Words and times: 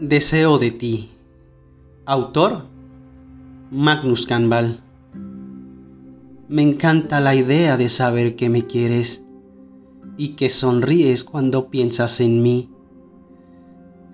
Deseo 0.00 0.56
de 0.56 0.70
ti. 0.70 1.10
Autor 2.06 2.62
Magnus 3.70 4.24
Canval. 4.24 4.80
Me 6.48 6.62
encanta 6.62 7.20
la 7.20 7.34
idea 7.34 7.76
de 7.76 7.90
saber 7.90 8.34
que 8.34 8.48
me 8.48 8.64
quieres 8.64 9.26
y 10.16 10.36
que 10.36 10.48
sonríes 10.48 11.22
cuando 11.22 11.68
piensas 11.68 12.18
en 12.20 12.42
mí. 12.42 12.70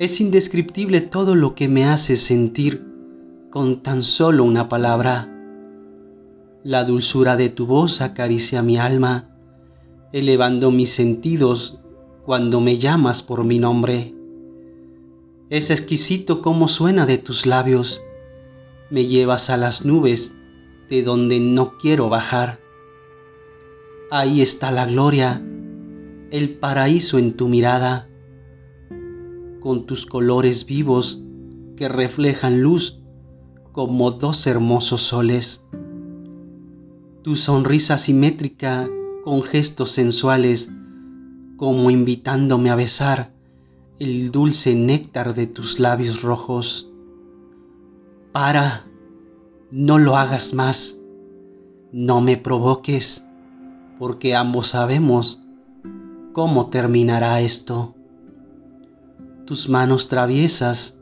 Es 0.00 0.20
indescriptible 0.20 1.02
todo 1.02 1.36
lo 1.36 1.54
que 1.54 1.68
me 1.68 1.84
haces 1.84 2.20
sentir 2.20 2.84
con 3.52 3.80
tan 3.84 4.02
solo 4.02 4.42
una 4.42 4.68
palabra. 4.68 5.32
La 6.64 6.82
dulzura 6.82 7.36
de 7.36 7.48
tu 7.48 7.64
voz 7.64 8.00
acaricia 8.00 8.60
mi 8.60 8.76
alma, 8.76 9.28
elevando 10.12 10.72
mis 10.72 10.90
sentidos 10.90 11.78
cuando 12.24 12.60
me 12.60 12.76
llamas 12.76 13.22
por 13.22 13.44
mi 13.44 13.60
nombre. 13.60 14.15
Es 15.48 15.70
exquisito 15.70 16.42
cómo 16.42 16.66
suena 16.66 17.06
de 17.06 17.18
tus 17.18 17.46
labios. 17.46 18.02
Me 18.90 19.06
llevas 19.06 19.48
a 19.48 19.56
las 19.56 19.84
nubes 19.84 20.34
de 20.88 21.04
donde 21.04 21.38
no 21.38 21.78
quiero 21.78 22.08
bajar. 22.08 22.58
Ahí 24.10 24.40
está 24.40 24.72
la 24.72 24.86
gloria, 24.86 25.40
el 26.32 26.58
paraíso 26.58 27.18
en 27.18 27.34
tu 27.34 27.46
mirada, 27.46 28.08
con 29.60 29.86
tus 29.86 30.04
colores 30.04 30.66
vivos 30.66 31.22
que 31.76 31.88
reflejan 31.88 32.62
luz 32.62 32.98
como 33.70 34.10
dos 34.10 34.48
hermosos 34.48 35.02
soles. 35.02 35.64
Tu 37.22 37.36
sonrisa 37.36 37.98
simétrica 37.98 38.88
con 39.22 39.44
gestos 39.44 39.92
sensuales, 39.92 40.72
como 41.56 41.88
invitándome 41.90 42.70
a 42.70 42.74
besar 42.74 43.35
el 43.98 44.30
dulce 44.30 44.74
néctar 44.74 45.34
de 45.34 45.46
tus 45.46 45.80
labios 45.80 46.20
rojos. 46.20 46.90
Para, 48.30 48.84
no 49.70 49.98
lo 49.98 50.18
hagas 50.18 50.52
más, 50.52 51.00
no 51.92 52.20
me 52.20 52.36
provoques, 52.36 53.26
porque 53.98 54.34
ambos 54.34 54.68
sabemos 54.68 55.42
cómo 56.34 56.68
terminará 56.68 57.40
esto. 57.40 57.94
Tus 59.46 59.70
manos 59.70 60.10
traviesas 60.10 60.98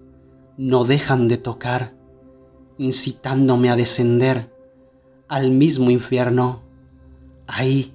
no 0.56 0.84
dejan 0.84 1.26
de 1.26 1.38
tocar, 1.38 1.96
incitándome 2.78 3.70
a 3.70 3.76
descender 3.76 4.54
al 5.26 5.50
mismo 5.50 5.90
infierno, 5.90 6.62
ahí 7.48 7.92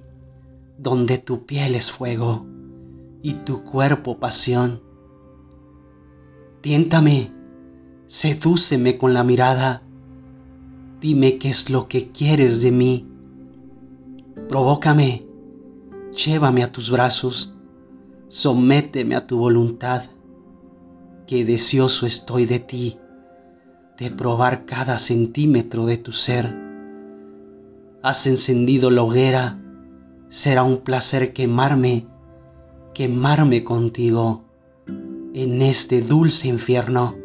donde 0.76 1.16
tu 1.16 1.46
piel 1.46 1.74
es 1.74 1.90
fuego 1.90 2.44
y 3.22 3.34
tu 3.34 3.64
cuerpo 3.64 4.18
pasión 4.18 4.89
Tiéntame, 6.60 7.32
sedúceme 8.04 8.98
con 8.98 9.14
la 9.14 9.24
mirada, 9.24 9.82
dime 11.00 11.38
qué 11.38 11.48
es 11.48 11.70
lo 11.70 11.88
que 11.88 12.10
quieres 12.10 12.60
de 12.60 12.70
mí. 12.70 13.08
Provócame, 14.46 15.24
llévame 16.14 16.62
a 16.62 16.70
tus 16.70 16.90
brazos, 16.90 17.54
sométeme 18.28 19.14
a 19.14 19.26
tu 19.26 19.38
voluntad, 19.38 20.02
que 21.26 21.46
deseoso 21.46 22.04
estoy 22.04 22.44
de 22.44 22.58
ti, 22.58 22.98
de 23.96 24.10
probar 24.10 24.66
cada 24.66 24.98
centímetro 24.98 25.86
de 25.86 25.96
tu 25.96 26.12
ser. 26.12 26.54
Has 28.02 28.26
encendido 28.26 28.90
la 28.90 29.02
hoguera, 29.02 29.58
será 30.28 30.62
un 30.62 30.80
placer 30.80 31.32
quemarme, 31.32 32.06
quemarme 32.92 33.64
contigo 33.64 34.44
en 35.34 35.62
este 35.62 36.02
dulce 36.02 36.48
infierno. 36.48 37.19